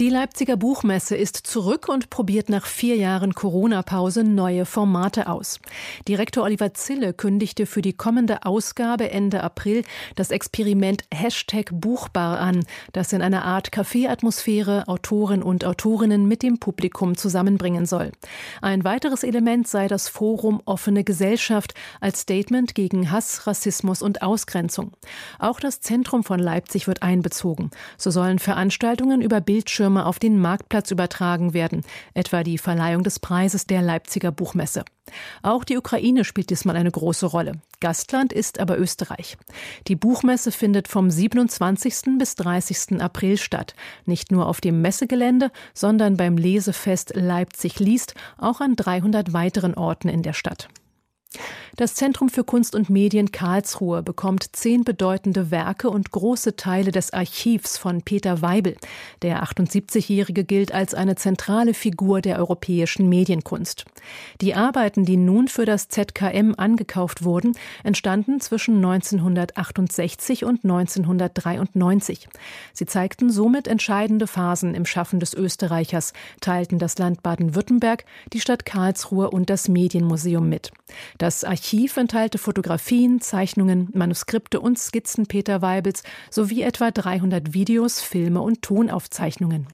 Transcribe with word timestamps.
die 0.00 0.08
Leipziger 0.08 0.56
Buchmesse 0.56 1.14
ist 1.14 1.36
zurück 1.36 1.86
und 1.86 2.08
probiert 2.08 2.48
nach 2.48 2.64
vier 2.64 2.96
Jahren 2.96 3.34
Corona-Pause 3.34 4.24
neue 4.24 4.64
Formate 4.64 5.28
aus. 5.28 5.60
Direktor 6.08 6.44
Oliver 6.44 6.72
Zille 6.72 7.12
kündigte 7.12 7.66
für 7.66 7.82
die 7.82 7.92
kommende 7.92 8.46
Ausgabe 8.46 9.10
Ende 9.10 9.42
April 9.42 9.84
das 10.16 10.30
Experiment 10.30 11.04
Hashtag 11.12 11.68
Buchbar 11.70 12.40
an, 12.40 12.64
das 12.94 13.12
in 13.12 13.20
einer 13.20 13.44
Art 13.44 13.72
Café-Atmosphäre 13.72 14.88
Autoren 14.88 15.42
und 15.42 15.66
Autorinnen 15.66 16.26
mit 16.26 16.42
dem 16.42 16.58
Publikum 16.58 17.18
zusammenbringen 17.18 17.84
soll. 17.84 18.10
Ein 18.62 18.84
weiteres 18.84 19.22
Element 19.22 19.68
sei 19.68 19.86
das 19.86 20.08
Forum 20.08 20.62
Offene 20.64 21.04
Gesellschaft 21.04 21.74
als 22.00 22.20
Statement 22.20 22.74
gegen 22.74 23.10
Hass, 23.10 23.46
Rassismus 23.46 24.00
und 24.00 24.22
Ausgrenzung. 24.22 24.92
Auch 25.38 25.60
das 25.60 25.82
Zentrum 25.82 26.24
von 26.24 26.40
Leipzig 26.40 26.86
wird 26.86 27.02
einbezogen. 27.02 27.70
So 27.98 28.10
sollen 28.10 28.38
Veranstaltungen 28.38 29.20
über 29.20 29.42
Bildschirme 29.42 29.89
Bildschirme 29.90 30.06
auf 30.06 30.18
den 30.20 30.38
Marktplatz 30.40 30.90
übertragen 30.92 31.52
werden, 31.52 31.82
etwa 32.14 32.44
die 32.44 32.58
Verleihung 32.58 33.02
des 33.02 33.18
Preises 33.18 33.66
der 33.66 33.82
Leipziger 33.82 34.30
Buchmesse. 34.30 34.84
Auch 35.42 35.64
die 35.64 35.76
Ukraine 35.76 36.24
spielt 36.24 36.50
diesmal 36.50 36.76
eine 36.76 36.90
große 36.90 37.26
Rolle. 37.26 37.54
Gastland 37.80 38.32
ist 38.32 38.60
aber 38.60 38.78
Österreich. 38.78 39.36
Die 39.88 39.96
Buchmesse 39.96 40.52
findet 40.52 40.86
vom 40.86 41.10
27. 41.10 42.18
bis 42.18 42.36
30. 42.36 43.00
April 43.00 43.36
statt. 43.36 43.74
Nicht 44.06 44.30
nur 44.30 44.46
auf 44.46 44.60
dem 44.60 44.80
Messegelände, 44.80 45.50
sondern 45.74 46.16
beim 46.16 46.36
Lesefest 46.36 47.12
Leipzig 47.16 47.80
liest, 47.80 48.14
auch 48.38 48.60
an 48.60 48.76
300 48.76 49.32
weiteren 49.32 49.74
Orten 49.74 50.08
in 50.08 50.22
der 50.22 50.34
Stadt. 50.34 50.68
Das 51.80 51.94
Zentrum 51.94 52.28
für 52.28 52.44
Kunst 52.44 52.74
und 52.74 52.90
Medien 52.90 53.32
Karlsruhe 53.32 54.02
bekommt 54.02 54.54
zehn 54.54 54.84
bedeutende 54.84 55.50
Werke 55.50 55.88
und 55.88 56.10
große 56.10 56.56
Teile 56.56 56.92
des 56.92 57.14
Archivs 57.14 57.78
von 57.78 58.02
Peter 58.02 58.42
Weibel. 58.42 58.76
Der 59.22 59.42
78-Jährige 59.42 60.44
gilt 60.44 60.74
als 60.74 60.92
eine 60.92 61.16
zentrale 61.16 61.72
Figur 61.72 62.20
der 62.20 62.38
europäischen 62.38 63.08
Medienkunst. 63.08 63.86
Die 64.42 64.54
Arbeiten, 64.54 65.06
die 65.06 65.16
nun 65.16 65.48
für 65.48 65.64
das 65.64 65.88
ZKM 65.88 66.54
angekauft 66.58 67.24
wurden, 67.24 67.56
entstanden 67.82 68.40
zwischen 68.40 68.76
1968 68.76 70.44
und 70.44 70.64
1993. 70.64 72.28
Sie 72.74 72.84
zeigten 72.84 73.30
somit 73.30 73.68
entscheidende 73.68 74.26
Phasen 74.26 74.74
im 74.74 74.84
Schaffen 74.84 75.18
des 75.18 75.32
Österreichers, 75.32 76.12
teilten 76.42 76.78
das 76.78 76.98
Land 76.98 77.22
Baden-Württemberg, 77.22 78.04
die 78.34 78.40
Stadt 78.40 78.66
Karlsruhe 78.66 79.30
und 79.30 79.48
das 79.48 79.68
Medienmuseum 79.68 80.46
mit. 80.46 80.72
Das 81.18 81.44
Archiv 81.44 81.96
enthalte 81.96 82.38
Fotografien, 82.38 83.20
Zeichnungen, 83.20 83.88
Manuskripte 83.92 84.60
und 84.60 84.78
Skizzen 84.78 85.26
Peter 85.26 85.62
Weibels 85.62 86.02
sowie 86.30 86.62
etwa 86.62 86.90
300 86.90 87.54
Videos, 87.54 88.00
Filme 88.00 88.40
und 88.40 88.62
Tonaufzeichnungen. 88.62 89.68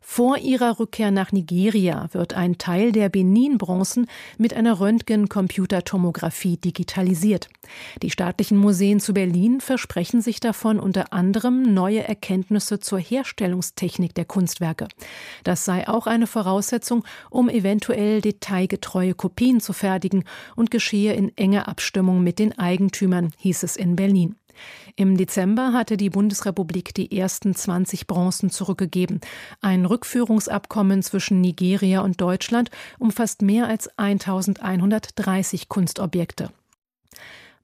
Vor 0.00 0.36
ihrer 0.38 0.78
Rückkehr 0.78 1.10
nach 1.10 1.32
Nigeria 1.32 2.08
wird 2.12 2.34
ein 2.34 2.58
Teil 2.58 2.92
der 2.92 3.08
Benin-Bronzen 3.08 4.08
mit 4.36 4.52
einer 4.52 4.80
Röntgen-Computertomographie 4.80 6.56
digitalisiert. 6.56 7.48
Die 8.02 8.10
staatlichen 8.10 8.58
Museen 8.58 9.00
zu 9.00 9.14
Berlin 9.14 9.60
versprechen 9.60 10.20
sich 10.20 10.40
davon 10.40 10.80
unter 10.80 11.12
anderem 11.12 11.72
neue 11.72 12.06
Erkenntnisse 12.06 12.80
zur 12.80 12.98
Herstellungstechnik 12.98 14.14
der 14.14 14.24
Kunstwerke. 14.24 14.88
Das 15.44 15.64
sei 15.64 15.88
auch 15.88 16.06
eine 16.06 16.26
Voraussetzung, 16.26 17.04
um 17.30 17.48
eventuell 17.48 18.20
detailgetreue 18.20 19.14
Kopien 19.14 19.60
zu 19.60 19.72
fertigen 19.72 20.24
und 20.56 20.70
geschehe 20.70 21.14
in 21.14 21.34
enger 21.36 21.68
Abstimmung 21.68 22.22
mit 22.22 22.38
den 22.38 22.58
Eigentümern, 22.58 23.32
hieß 23.38 23.62
es 23.62 23.76
in 23.76 23.96
Berlin. 23.96 24.36
Im 24.96 25.16
Dezember 25.16 25.72
hatte 25.72 25.96
die 25.96 26.10
Bundesrepublik 26.10 26.94
die 26.94 27.16
ersten 27.16 27.54
20 27.54 28.06
Bronzen 28.06 28.50
zurückgegeben. 28.50 29.20
Ein 29.60 29.86
Rückführungsabkommen 29.86 31.02
zwischen 31.02 31.40
Nigeria 31.40 32.00
und 32.00 32.20
Deutschland 32.20 32.70
umfasst 32.98 33.42
mehr 33.42 33.66
als 33.66 33.88
1130 33.98 35.68
Kunstobjekte. 35.68 36.50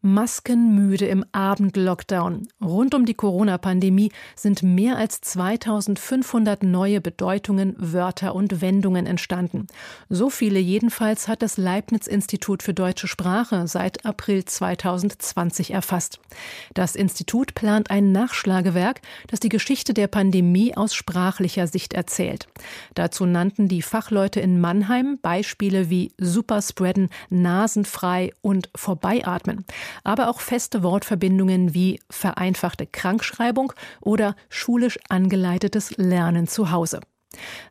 Maskenmüde 0.00 1.06
im 1.06 1.24
Abendlockdown. 1.32 2.46
Rund 2.62 2.94
um 2.94 3.04
die 3.04 3.14
Corona-Pandemie 3.14 4.12
sind 4.36 4.62
mehr 4.62 4.96
als 4.96 5.20
2500 5.20 6.62
neue 6.62 7.00
Bedeutungen, 7.00 7.74
Wörter 7.78 8.34
und 8.34 8.60
Wendungen 8.60 9.06
entstanden. 9.06 9.66
So 10.08 10.30
viele 10.30 10.60
jedenfalls 10.60 11.26
hat 11.26 11.42
das 11.42 11.56
Leibniz-Institut 11.56 12.62
für 12.62 12.74
deutsche 12.74 13.08
Sprache 13.08 13.66
seit 13.66 14.06
April 14.06 14.44
2020 14.44 15.72
erfasst. 15.72 16.20
Das 16.74 16.94
Institut 16.94 17.54
plant 17.54 17.90
ein 17.90 18.12
Nachschlagewerk, 18.12 19.00
das 19.26 19.40
die 19.40 19.48
Geschichte 19.48 19.94
der 19.94 20.06
Pandemie 20.06 20.76
aus 20.76 20.94
sprachlicher 20.94 21.66
Sicht 21.66 21.92
erzählt. 21.92 22.46
Dazu 22.94 23.26
nannten 23.26 23.66
die 23.68 23.82
Fachleute 23.82 24.40
in 24.40 24.60
Mannheim 24.60 25.18
Beispiele 25.20 25.90
wie 25.90 26.12
Superspreaden, 26.18 27.08
Nasenfrei 27.30 28.32
und 28.42 28.70
Vorbeiatmen 28.76 29.64
aber 30.04 30.28
auch 30.28 30.40
feste 30.40 30.82
Wortverbindungen 30.82 31.74
wie 31.74 32.00
vereinfachte 32.10 32.86
Krankschreibung 32.86 33.72
oder 34.00 34.36
schulisch 34.48 34.98
angeleitetes 35.08 35.96
Lernen 35.96 36.46
zu 36.46 36.70
Hause. 36.70 37.00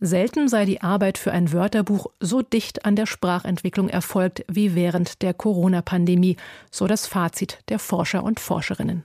Selten 0.00 0.48
sei 0.48 0.64
die 0.64 0.82
Arbeit 0.82 1.16
für 1.16 1.32
ein 1.32 1.52
Wörterbuch 1.52 2.08
so 2.20 2.42
dicht 2.42 2.84
an 2.84 2.96
der 2.96 3.06
Sprachentwicklung 3.06 3.88
erfolgt 3.88 4.44
wie 4.48 4.74
während 4.74 5.22
der 5.22 5.32
Corona-Pandemie, 5.32 6.36
so 6.70 6.86
das 6.86 7.06
Fazit 7.06 7.58
der 7.68 7.78
Forscher 7.78 8.24
und 8.24 8.40
Forscherinnen. 8.40 9.04